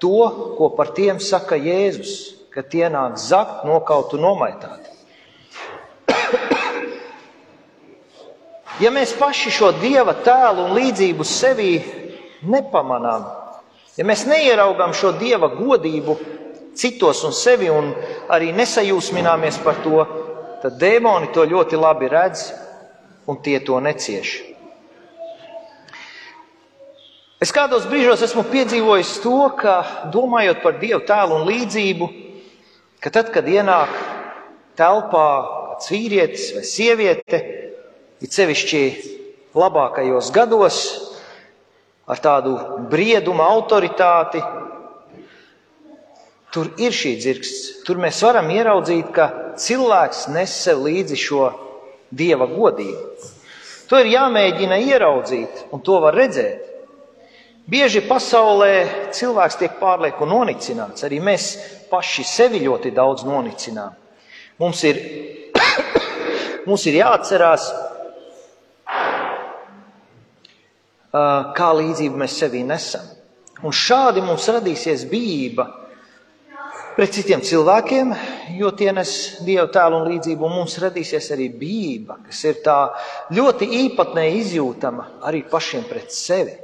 to, 0.00 0.54
ko 0.56 0.70
par 0.78 0.94
tiem 0.96 1.20
saka 1.20 1.58
Jēzus, 1.60 2.14
ka 2.54 2.64
tie 2.64 2.88
nāk 2.88 3.20
zakt, 3.20 3.66
nokaut 3.68 4.16
un 4.16 4.24
nomaitāt. 4.24 4.87
Ja 8.78 8.92
mēs 8.94 9.10
paši 9.18 9.50
šo 9.50 9.72
dieva 9.80 10.14
tēlu 10.22 10.68
un 10.68 10.76
līdzību 10.78 11.24
sevī 11.26 11.72
nepamanām, 12.46 13.24
ja 13.98 14.06
mēs 14.06 14.22
neieraugām 14.30 14.94
šo 14.94 15.10
dieva 15.18 15.48
godību 15.50 16.14
citos 16.78 17.24
un 17.26 17.34
sevi 17.34 17.66
un 17.74 17.90
arī 18.30 18.52
nesajūsmināmies 18.54 19.58
par 19.64 19.80
to, 19.82 20.04
tad 20.62 20.78
dēmoni 20.78 21.32
to 21.34 21.42
ļoti 21.50 21.80
labi 21.80 22.10
redz 22.12 22.44
un 23.26 23.42
tie 23.42 23.58
to 23.66 23.80
necieš. 23.82 24.36
Es 27.42 27.50
kādos 27.54 27.86
brīžos 27.90 28.22
esmu 28.26 28.46
piedzīvojis 28.50 29.18
to, 29.22 29.40
ka 29.58 29.74
domājot 30.14 30.62
par 30.62 30.78
dievu 30.78 31.02
tēlu 31.06 31.38
un 31.38 31.46
līdzību, 31.50 32.08
ka 33.02 33.10
tad, 33.14 33.30
kad 33.34 33.46
ienāk 33.46 33.90
telpā 34.78 35.28
kāds 35.78 35.90
vīrietis 35.94 36.52
vai 36.56 36.64
sieviete, 36.66 37.38
it 38.24 38.34
sevišķi 38.34 38.82
labākajos 39.58 40.30
gados, 40.34 40.80
ar 42.08 42.20
tādu 42.24 42.54
briedumu, 42.90 43.44
autoritāti, 43.44 44.40
tur 46.54 46.70
ir 46.80 46.94
šī 46.96 47.16
dzirksts. 47.20 47.82
Tur 47.86 48.00
mēs 48.00 48.20
varam 48.24 48.48
ieraudzīt, 48.52 49.10
ka 49.14 49.28
cilvēks 49.60 50.28
nes 50.32 50.54
sev 50.64 50.84
līdzi 50.86 51.18
šo 51.20 51.50
dieva 52.08 52.48
godību. 52.48 53.34
To 53.88 54.00
ir 54.00 54.10
jāmēģina 54.12 54.80
ieraudzīt, 54.84 55.68
un 55.72 55.84
to 55.84 56.00
var 56.04 56.16
redzēt. 56.16 56.64
Bieži 57.68 58.00
pasaulē 58.08 59.10
cilvēks 59.12 59.58
tiek 59.60 59.74
pārlieku 59.80 60.24
nonicināts. 60.28 61.04
Arī 61.04 61.20
mēs 61.20 61.50
paši 61.90 62.24
sevi 62.24 62.62
ļoti 62.64 62.94
daudz 62.96 63.26
nonicinām. 63.28 63.92
Mums 64.60 64.80
ir, 64.88 65.00
mums 66.68 66.86
ir 66.88 66.96
jāatcerās, 67.02 67.68
kā 71.12 71.68
līdzību 71.78 72.20
mēs 72.20 72.36
sevī 72.42 72.64
nesam. 72.66 73.06
Un 73.64 73.74
šādi 73.74 74.22
mums 74.22 74.46
radīsies 74.54 75.06
bijība 75.10 75.66
pret 76.98 77.14
citiem 77.14 77.42
cilvēkiem, 77.42 78.12
jo 78.58 78.70
tie 78.74 78.92
nes 78.94 79.10
dievu 79.46 79.68
tēlu 79.74 80.00
un 80.00 80.08
līdzību, 80.12 80.46
un 80.46 80.56
mums 80.60 80.78
radīsies 80.82 81.30
arī 81.34 81.48
bijība, 81.54 82.18
kas 82.26 82.42
ir 82.46 82.60
tā 82.64 82.78
ļoti 83.34 83.68
īpatnēji 83.84 84.40
izjūtama 84.42 85.06
arī 85.26 85.44
pašiem 85.50 85.86
pret 85.90 86.14
sevi. 86.14 86.56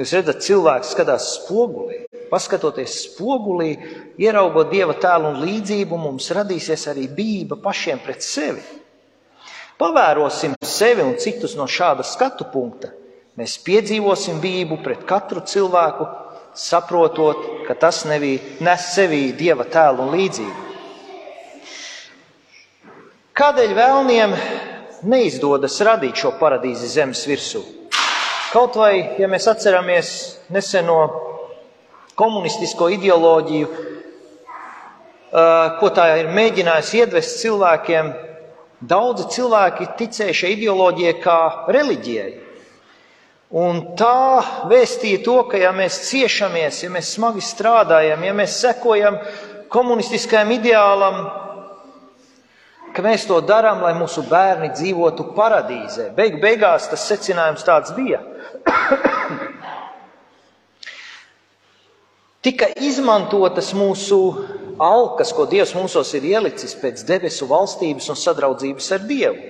Jūs 0.00 0.14
redzat, 0.16 0.40
cilvēks 0.40 0.94
skatās 0.94 1.26
spogulī, 1.36 2.06
paskatoties 2.30 2.94
spogulī, 3.10 3.74
ieraugot 4.20 4.70
dieva 4.72 4.96
tēlu 4.96 5.34
un 5.34 5.42
līdzību, 5.44 6.00
mums 6.00 6.30
radīsies 6.32 6.88
arī 6.92 7.10
bijība 7.12 7.60
pašiem 7.60 8.00
pret 8.04 8.24
sevi. 8.24 8.64
Pavērosim 9.80 10.56
sevi 10.64 11.04
un 11.04 11.18
citus 11.20 11.56
no 11.60 11.68
šāda 11.68 12.04
skatu 12.08 12.48
punkta 12.52 12.92
Mēs 13.40 13.54
piedzīvosim 13.64 14.42
bību 14.42 14.76
pret 14.84 15.06
katru 15.08 15.40
cilvēku, 15.48 16.04
saprotot, 16.52 17.64
ka 17.64 17.72
tas 17.80 18.02
nevī, 18.04 18.34
nes 18.60 18.90
sevī 18.92 19.30
dieva 19.32 19.64
tēlu 19.64 20.04
un 20.04 20.12
līdzību. 20.12 20.66
Kādēļ 23.32 23.72
vēlniem 23.78 24.34
neizdodas 25.08 25.78
radīt 25.80 26.20
šo 26.20 26.34
paradīzi 26.36 26.90
zemes 26.92 27.24
virsū? 27.24 27.62
Kaut 28.52 28.76
vai, 28.76 29.16
ja 29.16 29.30
mēs 29.32 29.48
atceramies 29.48 30.12
neseno 30.52 30.98
komunistisko 32.20 32.90
ideoloģiju, 32.92 33.72
ko 35.80 35.92
tā 35.96 36.10
ir 36.20 36.28
mēģinājusi 36.36 37.00
iedvest 37.00 37.40
cilvēkiem, 37.40 38.12
daudzi 38.84 39.30
cilvēki 39.32 39.88
ticēja 39.96 40.36
šai 40.36 40.56
ideoloģijai 40.58 41.18
kā 41.24 41.40
reliģijai. 41.72 42.32
Un 43.52 43.82
tā 44.00 44.40
vēstīja 44.64 45.20
to, 45.26 45.42
ka 45.44 45.58
ja 45.60 45.74
mēs 45.76 46.08
ciešamies, 46.08 46.78
ja 46.86 46.90
mēs 46.92 47.10
smagi 47.18 47.42
strādājam, 47.44 48.22
ja 48.24 48.32
mēs 48.32 48.54
sekojam 48.62 49.18
komunistiskajam 49.72 50.54
ideālam, 50.54 51.18
ka 52.96 53.04
mēs 53.04 53.26
to 53.28 53.36
darām, 53.44 53.82
lai 53.84 53.92
mūsu 53.98 54.24
bērni 54.28 54.70
dzīvotu 54.72 55.36
paradīzē. 55.36 56.16
Beig 56.16 56.40
beigās 56.40 56.88
tas 56.88 57.04
secinājums 57.10 57.64
tāds 57.68 57.92
bija. 57.96 58.20
Tika 62.42 62.66
izmantotas 62.80 63.74
mūsu 63.76 64.18
alkas, 64.80 65.28
ko 65.36 65.44
Dievs 65.44 65.76
mūsos 65.76 66.08
ir 66.16 66.24
ielicis 66.32 66.72
pēc 66.80 67.04
debesu 67.04 67.46
valstības 67.52 68.08
un 68.08 68.16
sadraudzības 68.16 68.92
ar 68.96 69.00
Dievu. 69.12 69.40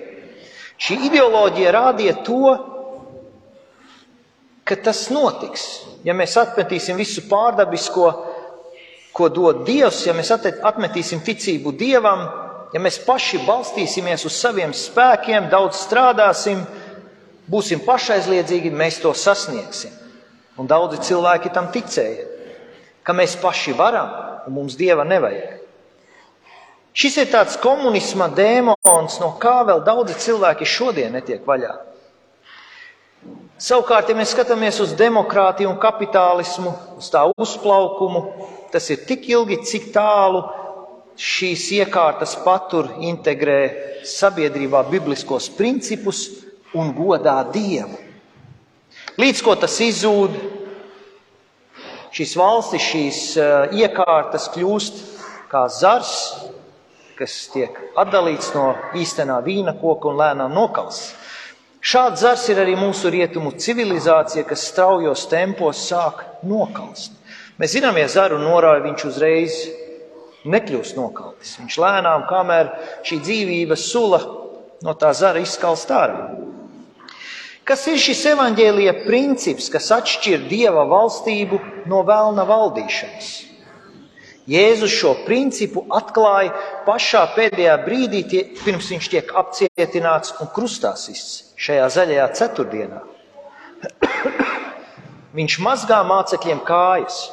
Šī 0.83 0.95
ideoloģija 1.07 1.71
rādīja 1.71 2.15
to, 2.27 2.72
ka 4.73 4.89
tas 4.89 5.07
notiks. 5.13 5.83
Ja 6.03 6.15
mēs 6.17 6.35
atmetīsim 6.41 6.97
visu 6.99 7.23
pārdabisko, 7.29 8.07
ko 9.13 9.29
dod 9.29 9.61
Dievs, 9.67 10.01
ja 10.07 10.15
mēs 10.17 10.33
atmetīsim 10.33 11.21
ticību 11.23 11.75
Dievam, 11.77 12.25
ja 12.73 12.81
mēs 12.81 12.97
paši 13.05 13.43
balstīsimies 13.45 14.25
uz 14.25 14.35
saviem 14.35 14.73
spēkiem, 14.73 15.51
daudz 15.51 15.83
strādāsim, 15.85 16.63
būsim 17.49 17.83
pašaizliedzīgi, 17.85 18.73
mēs 18.73 18.99
to 19.03 19.13
sasniegsim. 19.13 19.93
Un 20.57 20.69
daudzi 20.69 20.99
cilvēki 21.05 21.53
tam 21.53 21.69
ticēja, 21.73 22.25
ka 23.05 23.13
mēs 23.13 23.37
paši 23.41 23.73
varam 23.77 24.09
un 24.47 24.57
mums 24.57 24.75
Dieva 24.77 25.05
nevajag. 25.05 25.61
Šis 26.93 27.15
ir 27.23 27.31
tāds 27.31 27.55
komunisma 27.61 28.27
dēmons, 28.37 29.17
no 29.21 29.31
kā 29.41 29.63
vēl 29.65 29.81
daudzi 29.85 30.17
cilvēki 30.27 30.67
šodien 30.69 31.15
netiek 31.17 31.41
vaļā. 31.45 31.73
Savukārt, 33.63 34.09
ja 34.09 34.17
mēs 34.17 34.33
skatāmies 34.33 34.79
uz 34.83 34.91
demokrātiju 34.99 35.69
un 35.71 35.77
kapitālismu, 35.79 36.73
uz 36.99 37.07
tā 37.13 37.21
uzplaukumu, 37.39 38.23
tas 38.73 38.89
ir 38.91 39.05
tik 39.07 39.29
ilgi, 39.31 39.61
cik 39.69 39.91
tālu 39.95 40.41
šīs 41.15 41.69
iekārtas 41.77 42.33
patur, 42.43 42.89
integrē 42.99 43.59
sabiedrībā 44.03 44.81
bibliskos 44.89 45.47
principus 45.53 46.25
un 46.75 46.91
godā 46.97 47.37
Dievu. 47.53 48.01
Līdz 49.21 49.43
ko 49.45 49.55
tas 49.61 49.77
izzūd, 49.85 50.35
šīs 52.13 52.35
valstis, 52.37 52.89
šīs 52.89 53.21
uh, 53.37 53.73
iekārtas 53.77 54.49
kļūst 54.53 55.01
kā 55.53 55.67
zars, 55.69 56.13
kas 57.17 57.35
tiek 57.53 57.77
atdalīts 57.99 58.51
no 58.57 58.71
īstenā 58.97 59.37
vīna 59.45 59.75
koka 59.79 60.09
un 60.09 60.17
lēnām 60.19 60.55
nokalts. 60.57 61.11
Šāds 61.83 62.21
zars 62.23 62.45
ir 62.47 62.61
arī 62.63 62.77
mūsu 62.79 63.09
rietumu 63.11 63.49
civilizācija, 63.59 64.45
kas 64.47 64.61
straujos 64.69 65.25
tempos 65.27 65.81
sāk 65.89 66.21
nokalst. 66.47 67.17
Mēs 67.59 67.75
zinām, 67.75 67.99
ja 67.99 68.07
zaru 68.07 68.37
norāja, 68.39 68.85
viņš 68.85 69.03
uzreiz 69.09 69.57
nekļūst 70.47 70.95
nokaltis. 70.95 71.57
Viņš 71.59 71.77
lēnām, 71.83 72.23
kamēr 72.29 72.71
šī 73.03 73.19
dzīvības 73.27 73.85
sula 73.89 74.21
no 74.83 74.95
tā 74.95 75.11
zara 75.11 75.43
izskalst 75.43 75.91
ārā. 75.91 76.31
Kas 77.67 77.83
ir 77.91 77.99
šis 77.99 78.23
evaņģēlīja 78.31 78.97
princips, 79.03 79.67
kas 79.71 79.91
atšķir 79.91 80.47
dieva 80.47 80.87
valstību 80.87 81.59
no 81.91 81.99
vēlna 82.07 82.47
valdīšanas? 82.47 83.31
Jēzus 84.47 84.91
šo 84.91 85.17
principu 85.27 85.83
atklāja 85.91 86.51
pašā 86.87 87.27
pēdējā 87.35 87.79
brīdī, 87.83 88.27
tie, 88.27 88.49
pirms 88.63 88.91
viņš 88.91 89.09
tiek 89.11 89.39
apcietināts 89.39 90.35
un 90.39 90.51
krustā 90.55 90.95
sists 90.99 91.52
šajā 91.63 91.87
zaļajā 91.95 92.27
ceturtdienā. 92.39 93.01
viņš 95.37 95.57
mazgā 95.63 96.01
mācekļiem 96.07 96.61
kājas. 96.67 97.23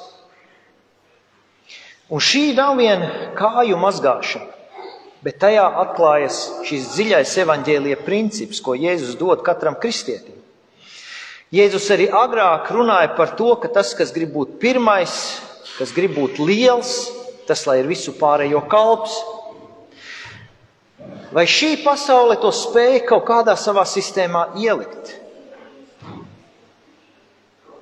Un 2.10 2.22
šī 2.22 2.50
nav 2.56 2.74
viena 2.80 3.10
kāju 3.38 3.76
mazgāšana, 3.78 4.48
bet 5.22 5.38
tajā 5.42 5.66
atklājas 5.84 6.40
šis 6.66 6.88
dziļais 6.96 7.36
evaņģēlīja 7.44 8.00
princips, 8.06 8.62
ko 8.64 8.74
Jēzus 8.74 9.18
dod 9.20 9.44
katram 9.46 9.78
kristietim. 9.78 10.34
Jēzus 11.54 11.86
arī 11.94 12.08
agrāk 12.14 12.70
runāja 12.74 13.12
par 13.18 13.34
to, 13.38 13.52
ka 13.62 13.70
tas, 13.74 13.92
kas 13.98 14.12
grib 14.14 14.32
būt 14.34 14.58
pirmais, 14.62 15.12
kas 15.78 15.94
grib 15.94 16.14
būt 16.18 16.38
liels, 16.42 17.10
tas 17.46 17.62
lai 17.66 17.80
ir 17.82 17.90
visu 17.90 18.14
pārējo 18.18 18.62
kalps. 18.70 19.16
Vai 21.30 21.44
šī 21.46 21.76
pasaule 21.84 22.34
to 22.42 22.50
spēja 22.50 23.04
kaut 23.06 23.22
kādā 23.28 23.54
savā 23.54 23.84
sistēmā 23.86 24.48
ielikt? 24.58 25.12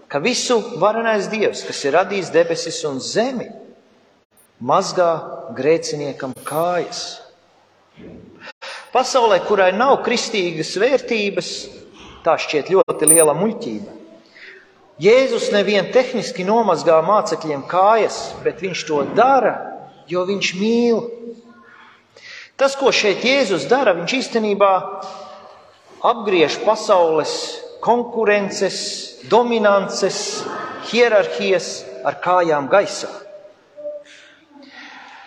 Ka 0.09 0.21
visu 0.21 0.59
varenais 0.81 1.31
Dievs, 1.33 1.63
kas 1.65 1.81
ir 1.85 1.97
radījis 1.97 2.33
debesis 2.33 2.83
un 2.89 3.01
zemi, 3.01 3.49
mazgā 4.61 5.11
grēciniekam 5.57 6.35
kājas. 6.45 7.21
Pasaulē, 8.93 9.41
kurai 9.49 9.71
nav 9.77 9.99
kristīgas 10.05 10.75
vērtības, 10.81 11.53
tā 12.25 12.37
šķiet 12.41 12.73
ļoti 12.73 13.09
liela 13.09 13.37
muļķība. 13.37 13.97
Jēzus 14.99 15.53
nevien 15.55 15.93
tehniski 15.95 16.45
nomazgā 16.45 16.99
mācekļiem 17.07 17.63
kājas, 17.71 18.33
bet 18.45 18.65
viņš 18.65 18.81
to 18.89 19.05
dara, 19.17 19.55
jo 20.11 20.25
viņš 20.29 20.57
mīl. 20.59 21.05
Tas, 22.59 22.75
ko 22.75 22.91
šeit 22.91 23.23
Jēzus 23.23 23.69
dara, 23.71 23.93
viņš 23.95 24.15
īstenībā 24.19 24.73
apgriež 26.03 26.59
pasaules 26.65 27.31
konkurences, 27.85 28.79
dominances, 29.31 30.43
hierarhijas 30.91 31.69
ar 32.07 32.19
kājām 32.25 32.67
gaisā. 32.73 33.11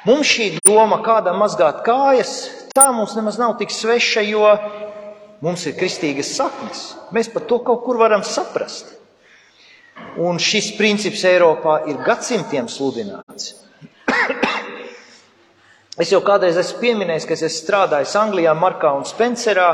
Mums 0.04 0.28
šī 0.28 0.48
doma, 0.66 0.98
kādam 1.06 1.40
mazgāt 1.40 1.84
kājas, 1.86 2.34
tā 2.76 2.90
mums 2.92 3.16
nemaz 3.16 3.38
nav 3.40 3.56
tik 3.60 3.72
sveša, 3.72 4.24
jo 4.28 4.52
mums 5.46 5.64
ir 5.70 5.78
kristīgas 5.78 6.34
saknes. 6.36 6.84
Mēs 7.16 7.32
par 7.32 7.46
to 7.48 7.62
kaut 7.64 7.86
kur 7.86 8.02
varam 8.02 8.26
saprast. 8.28 8.98
Un 10.20 10.42
šis 10.42 10.74
princips 10.76 11.24
Eiropā 11.30 11.84
ir 11.88 12.02
gadsimtiem 12.04 12.68
sludināts. 12.68 13.54
Es 16.00 16.12
jau 16.14 16.22
kādreiz 16.24 16.56
esmu 16.62 16.80
pieminējis, 16.80 17.26
ka 17.28 17.36
es 17.36 17.46
esmu 17.48 17.66
strādājis 17.66 18.16
Anglijā, 18.20 18.54
Markā 18.56 18.94
un 18.96 19.04
Spencerā. 19.08 19.70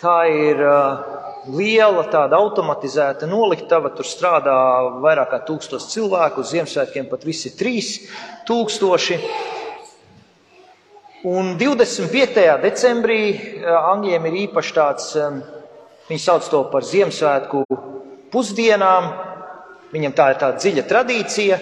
Tā 0.00 0.16
ir 0.32 0.62
uh, 0.64 1.20
liela, 1.52 2.06
tāda 2.08 2.38
automatizēta 2.40 3.28
noliktava. 3.28 3.92
Tur 3.92 4.08
strādā 4.08 4.56
vairāk 5.02 5.32
kā 5.34 5.40
tūkstoš 5.48 5.88
cilvēku, 5.92 6.40
uz 6.40 6.54
Ziemassvētkiem 6.54 7.08
pat 7.10 7.26
visi 7.28 7.52
trīs 7.56 7.92
tūkstoši. 8.48 9.20
Un 11.28 11.52
25. 11.60 12.46
decembrī 12.62 13.22
Anglijiem 13.68 14.24
ir 14.30 14.38
īpaši 14.46 14.72
tāds, 14.72 15.10
um, 15.20 15.42
viņi 16.08 16.22
sauc 16.22 16.48
to 16.48 16.62
par 16.72 16.86
Ziemassvētku 16.88 17.66
pusdienām. 18.32 19.10
Viņam 19.90 20.16
tā 20.16 20.30
ir 20.32 20.40
tāda 20.40 20.62
dziļa 20.62 20.86
tradīcija. 20.88 21.60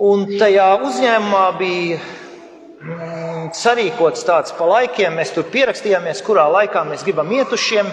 Un 0.00 0.24
tajā 0.40 0.68
uzņēmumā 0.86 1.44
bija 1.58 1.98
mm, 2.00 3.50
sarīkots 3.56 4.24
tāds 4.28 4.54
pa 4.56 4.68
laikiem. 4.70 5.18
Mēs 5.18 5.34
tur 5.34 5.44
pierakstījāmies, 5.52 6.22
kurā 6.24 6.46
laikā 6.52 6.84
mēs 6.88 7.04
gribam 7.04 7.30
iet 7.36 7.52
uz, 7.52 7.60
šiem, 7.60 7.90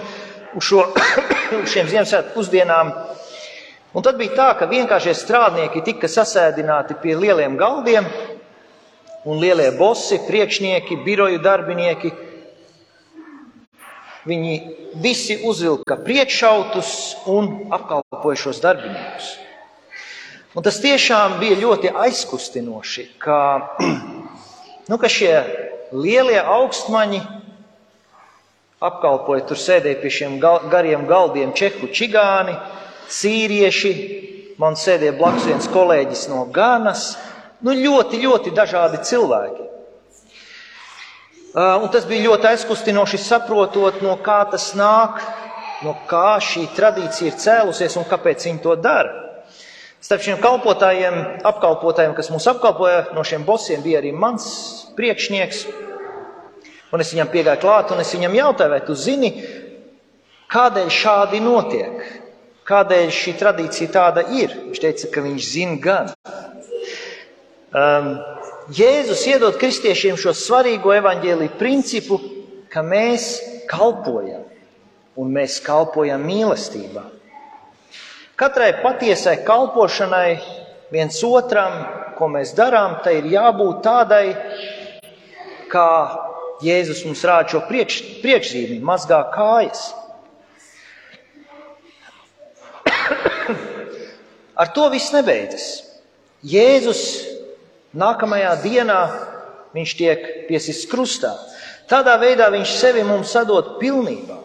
uz, 0.54 0.64
šo, 0.64 0.86
uz 1.60 1.68
šiem 1.74 1.90
Ziemassvētku 1.90 2.34
pusdienām. 2.38 2.94
Un 3.92 4.06
tad 4.06 4.16
bija 4.16 4.36
tā, 4.38 4.48
ka 4.58 4.70
vienkāršie 4.70 5.16
strādnieki 5.18 5.84
tika 5.84 6.08
sasēdināti 6.08 6.96
pie 7.02 7.16
lieliem 7.18 7.58
galdiem, 7.60 8.06
un 9.26 9.40
lielie 9.42 9.68
bosi, 9.76 10.22
priekšnieki, 10.28 11.02
biroju 11.04 11.42
darbinieki 11.42 12.14
Viņi 14.28 14.56
visi 15.00 15.38
uzvilka 15.48 15.96
priekšautus 16.04 16.90
un 17.32 17.46
apkalpoja 17.72 18.36
šos 18.42 18.60
darbiniekus. 18.60 19.30
Un 20.50 20.64
tas 20.66 20.80
tiešām 20.82 21.36
bija 21.38 21.60
ļoti 21.60 21.92
aizkustinoši, 21.94 23.04
ka, 23.22 23.38
nu, 24.90 24.96
ka 24.98 25.06
šie 25.06 25.36
lielie 25.94 26.40
augstmaņi 26.42 27.20
apkalpoja, 28.82 29.44
tur 29.46 29.60
sēdēja 29.62 30.00
pie 30.02 30.10
šiem 30.10 30.40
gal, 30.42 30.64
gariem 30.72 31.04
galdiem 31.06 31.52
čehu 31.54 31.92
čigāni, 31.94 32.56
sīrieši, 33.14 33.94
man 34.58 34.74
sēdēja 34.74 35.14
blakus 35.20 35.46
viens 35.46 35.70
kolēģis 35.70 36.26
no 36.32 36.42
Ganas, 36.50 37.12
nu, 37.62 37.76
ļoti, 37.76 38.18
ļoti 38.26 38.54
dažādi 38.56 39.04
cilvēki. 39.06 39.68
Uh, 41.50 41.78
un 41.82 41.88
tas 41.94 42.10
bija 42.10 42.26
ļoti 42.26 42.50
aizkustinoši 42.56 43.22
saprotot, 43.22 44.02
no 44.02 44.18
kā 44.22 44.42
tas 44.50 44.72
nāk, 44.78 45.22
no 45.86 45.94
kā 46.10 46.40
šī 46.42 46.66
tradīcija 46.74 47.30
ir 47.30 47.38
cēlusies 47.38 47.98
un 48.02 48.10
kāpēc 48.10 48.50
viņi 48.50 48.62
to 48.66 48.74
dara. 48.78 49.19
Starp 50.00 50.22
šiem 50.24 50.38
kalpotājiem, 50.40 51.16
apkalpotājiem, 51.44 52.14
kas 52.16 52.30
mūs 52.32 52.46
apkalpoja, 52.48 53.10
no 53.12 53.24
šiem 53.26 53.44
bosiem 53.44 53.82
bija 53.84 53.98
arī 54.00 54.14
mans 54.16 54.46
priekšnieks. 54.96 55.66
Un 56.90 57.04
es 57.04 57.12
viņam 57.12 57.28
piegāju 57.30 57.60
klāt, 57.60 57.92
un 57.92 58.00
es 58.00 58.14
viņam 58.16 58.38
jautāju, 58.38 58.72
vai 58.72 58.80
tu 58.86 58.96
zini, 58.96 59.30
kādēļ 60.50 60.88
šādi 60.96 61.42
notiek? 61.44 62.00
Kādēļ 62.70 63.12
šī 63.12 63.36
tradīcija 63.42 63.92
tāda 63.92 64.24
ir? 64.40 64.56
Viņš 64.70 64.82
teica, 64.86 65.12
ka 65.12 65.26
viņš 65.26 65.46
zina 65.52 65.76
gan. 65.84 66.10
Um, 67.70 68.10
Jēzus 68.72 69.26
iedod 69.26 69.60
kristiešiem 69.60 70.16
šo 70.18 70.32
svarīgo 70.34 70.94
evaņģēlīju 70.96 71.56
principu, 71.60 72.20
ka 72.72 72.82
mēs 72.86 73.34
kalpojam 73.70 74.46
un 75.20 75.32
mēs 75.34 75.60
kalpojam 75.66 76.22
mīlestībā. 76.24 77.04
Katrai 78.40 78.70
patiesai 78.80 79.42
kalpošanai 79.44 80.38
viens 80.88 81.18
otram, 81.28 81.74
ko 82.16 82.24
mēs 82.32 82.54
darām, 82.56 82.94
tai 83.04 83.18
ir 83.18 83.26
jābūt 83.34 83.82
tādai, 83.84 84.32
kā 85.68 85.88
Jēzus 86.64 87.04
mums 87.04 87.20
rāda 87.28 87.52
šo 87.52 87.60
priekš, 87.68 87.98
priekšzīmi, 88.24 88.78
mazgā 88.84 89.20
kājas. 89.34 89.90
Ar 94.60 94.72
to 94.72 94.88
viss 94.92 95.12
nebeidzas. 95.12 95.68
Jēzus 96.40 97.04
Nākamajā 97.90 98.56
dienā 98.62 99.00
viņš 99.74 99.96
tiek 99.98 100.28
piesists 100.48 100.88
krustā. 100.88 101.36
Tādā 101.90 102.16
veidā 102.22 102.46
viņš 102.54 102.76
sevi 102.78 103.02
mums 103.04 103.32
sadod 103.36 103.80
pilnībā. 103.80 104.36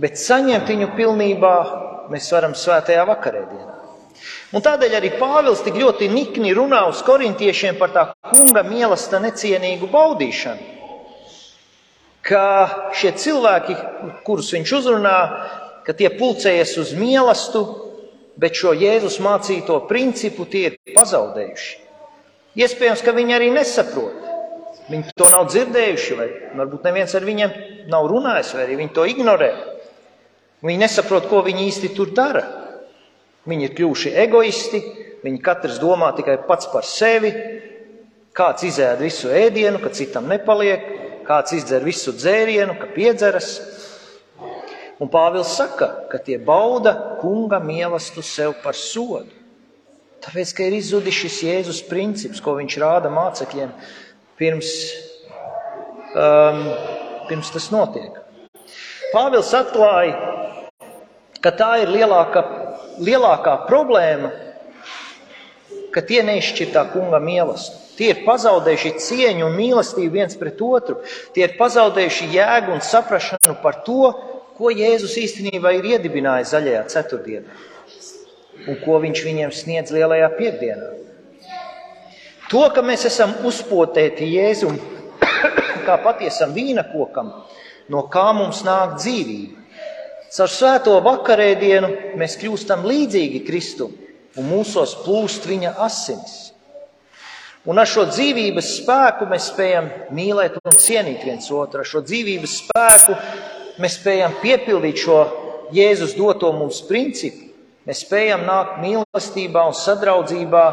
Bet 0.00 0.18
saņemt 0.18 0.72
viņu 0.72 0.94
pilnībā 0.96 1.56
mēs 2.12 2.28
varam 2.34 2.54
svētajā 2.56 3.04
vakarēdienā. 3.08 3.74
Un 4.54 4.62
tādēļ 4.64 4.94
arī 4.96 5.10
Pāvils 5.18 5.62
tik 5.66 5.76
ļoti 5.80 6.08
nikni 6.12 6.54
runā 6.56 6.84
uz 6.88 7.02
korintiešiem 7.06 7.78
par 7.80 7.92
tā 7.94 8.04
kunga 8.30 8.62
mīlesta 8.66 9.20
necienīgu 9.22 9.90
baudīšanu. 9.92 10.74
Ka 12.26 12.44
šie 12.96 13.12
cilvēki, 13.22 13.76
kurus 14.26 14.52
viņš 14.54 14.72
uzrunā, 14.80 15.18
ka 15.86 15.94
tie 15.94 16.10
pulcējas 16.14 16.74
uz 16.82 16.94
mīlestību, 16.98 17.82
bet 18.36 18.58
šo 18.58 18.74
Jēzus 18.76 19.20
mācīto 19.22 19.78
principu 19.88 20.46
tie 20.50 20.64
ir 20.70 20.78
pazaudējuši. 20.94 21.76
Iespējams, 22.56 23.04
ka 23.04 23.14
viņi 23.16 23.36
arī 23.36 23.50
nesaprot. 23.54 24.24
Viņi 24.86 25.14
to 25.18 25.28
nav 25.32 25.48
dzirdējuši, 25.50 26.16
vai 26.18 26.26
varbūt 26.58 26.84
neviens 26.86 27.14
ar 27.18 27.24
viņiem 27.26 27.54
nav 27.90 28.06
runājis, 28.10 28.52
vai 28.54 28.66
arī 28.66 28.78
viņi 28.82 28.94
to 28.94 29.06
ignorē. 29.10 29.50
Viņi 30.64 30.80
nesaprot, 30.80 31.28
ko 31.28 31.42
viņi 31.44 31.66
īsti 31.68 31.92
tur 31.96 32.12
dara. 32.16 32.44
Viņi 33.46 33.68
ir 33.68 33.74
kļuvuši 33.76 34.12
egoisti, 34.24 34.80
viņi 35.22 35.42
katrs 35.44 35.80
domā 35.82 36.10
tikai 36.16 36.38
pats 36.48 36.70
par 36.72 36.86
sevi. 36.88 37.32
Kāds 38.36 38.66
izēd 38.68 39.00
visu 39.00 39.30
ēdienu, 39.32 39.80
ka 39.80 39.92
citam 39.96 40.26
nepaliek, 40.28 40.82
kāds 41.28 41.54
izdzer 41.56 41.84
visu 41.86 42.12
dzērienu, 42.16 42.76
ka 42.80 42.90
piedzeras. 42.92 43.54
Un 45.00 45.10
Pāvils 45.12 45.52
saka, 45.56 45.88
ka 46.10 46.20
tie 46.24 46.38
bauda 46.40 46.94
kunga 47.20 47.60
mīlestību 47.60 48.24
sev 48.24 48.54
par 48.62 48.76
sodu. 48.76 49.28
Tāpēc, 50.24 50.52
ka 50.56 50.64
ir 50.66 50.78
izzudis 50.78 51.16
šis 51.16 51.42
Jēzus 51.44 51.82
princips, 51.86 52.40
ko 52.42 52.56
viņš 52.56 52.78
rāda 52.82 53.12
mācekļiem 53.12 53.74
pirms, 54.40 54.70
um, 56.16 56.62
pirms 57.28 57.52
tas 57.54 57.68
notiek. 57.70 58.16
Pāvils 59.12 59.52
atklāja, 59.54 60.35
ka 61.46 61.54
tā 61.54 61.70
ir 61.84 61.92
lielāka, 61.94 62.42
lielākā 62.98 63.52
problēma, 63.68 64.32
ka 65.94 66.02
tie 66.02 66.24
neizšķir 66.26 66.72
tā 66.74 66.82
kunga 66.90 67.22
mīlestību. 67.22 67.84
Tie 67.96 68.10
ir 68.12 68.18
pazaudējuši 68.26 68.90
cieņu 69.00 69.46
un 69.46 69.54
mīlestību 69.56 70.18
viens 70.18 70.34
pret 70.36 70.58
otru. 70.60 70.98
Tie 71.32 71.46
ir 71.46 71.54
pazaudējuši 71.56 72.26
jēgu 72.34 72.74
un 72.74 72.82
saprāšanu 72.84 73.54
par 73.62 73.78
to, 73.86 74.10
ko 74.58 74.72
Jēzus 74.74 75.14
īstenībā 75.22 75.72
ir 75.78 75.88
iedibinājis 75.94 76.52
zaļajā 76.52 76.82
ceturtdienā 76.92 77.56
un 78.66 78.78
ko 78.82 78.98
viņš 79.02 79.22
viņiem 79.26 79.52
sniedz 79.54 79.92
lielajā 79.94 80.30
piekdienā. 80.38 80.88
To, 82.50 82.62
ka 82.74 82.82
mēs 82.84 83.06
esam 83.08 83.34
uzpotēti 83.46 84.28
Jēzum 84.34 84.76
kā 85.86 85.96
patiesam 86.02 86.52
vīna 86.56 86.86
kokam, 86.90 87.32
no 87.92 88.04
kā 88.12 88.26
mums 88.36 88.64
nāk 88.66 88.98
dzīvība. 89.00 89.65
Caur 90.34 90.50
svēto 90.50 90.96
vakarēdienu 91.04 92.16
mēs 92.18 92.34
kļūstam 92.40 92.84
līdzīgi 92.86 93.44
Kristum. 93.46 93.94
un 94.36 94.50
mūsos 94.50 94.92
plūst 95.00 95.46
viņa 95.48 95.70
asinis. 95.80 96.34
Un 97.66 97.80
ar 97.82 97.88
šo 97.88 98.04
dzīvības 98.10 98.68
spēku 98.82 99.26
mēs 99.30 99.48
spējam 99.50 99.88
mīlēt 100.14 100.58
un 100.60 100.76
cienīt 100.78 101.24
viens 101.26 101.48
otru. 101.50 101.80
Ar 101.82 101.88
šo 101.88 102.02
dzīvības 102.04 102.58
spēku 102.60 103.16
mēs 103.82 103.96
spējam 103.98 104.36
piepildīt 104.42 105.00
šo 105.02 105.18
Jēzus 105.74 106.14
doto 106.14 106.52
mums 106.54 106.82
principu. 106.86 107.48
Mēs 107.86 108.04
spējam 108.04 108.44
nākt 108.46 108.78
mīlestībā 108.82 109.64
un 109.66 109.74
sadraudzībā, 109.74 110.64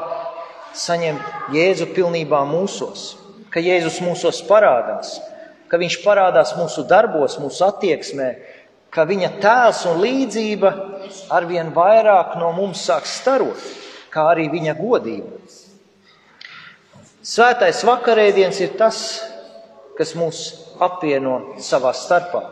saņemt 0.78 1.54
Jēzu 1.54 1.88
pilnībā 1.94 2.44
mūsos, 2.50 3.13
ka 3.54 3.62
Jēzus 3.62 4.00
mūsos 4.02 4.42
parādās, 4.50 5.20
ka 5.70 5.78
Viņš 5.82 6.00
parādās 6.04 6.54
mūsu 6.58 6.86
darbos, 6.89 7.39
mūsu 7.42 7.66
attieksmē, 7.66 8.28
ka 8.94 9.06
Viņa 9.10 9.30
tēls 9.42 9.84
un 9.90 10.02
līdzība 10.04 10.74
arvien 11.34 11.74
vairāk 11.74 12.38
no 12.42 12.52
mums 12.56 12.86
sāk 12.88 13.08
starot, 13.10 13.62
kā 14.14 14.30
arī 14.34 14.50
Viņa 14.54 14.78
godība. 14.78 15.40
Svētais 17.24 17.86
vakarēdiens 17.88 18.60
ir 18.62 18.76
tas, 18.78 18.98
kas 19.98 20.12
mūs 20.20 20.42
apvieno 20.84 21.56
savā 21.62 21.94
starpā 21.96 22.44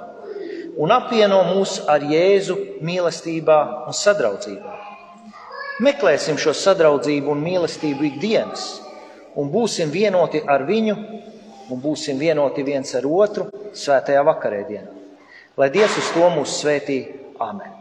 un 0.79 0.91
apvieno 0.95 1.41
mūs 1.49 1.81
ar 1.91 2.03
Jēzu 2.07 2.55
mīlestībā 2.85 3.57
un 3.89 3.95
sadraudzībā. 3.95 4.77
Meklēsim 5.81 6.37
šo 6.39 6.53
sadraudzību 6.55 7.33
un 7.33 7.43
mīlestību 7.43 8.07
ikdienas, 8.11 8.65
un 9.35 9.49
būsim 9.51 9.91
vienoti 9.91 10.43
ar 10.47 10.63
viņu, 10.67 10.95
un 11.71 11.81
būsim 11.81 12.19
vienoti 12.21 12.63
viens 12.63 12.95
ar 12.95 13.07
otru 13.07 13.49
svētajā 13.73 14.23
vakarēdienā. 14.27 15.00
Lai 15.59 15.67
Dievs 15.73 15.97
uz 15.99 16.13
to 16.15 16.31
mūs 16.37 16.61
svētī. 16.61 17.01
Āmen! 17.41 17.80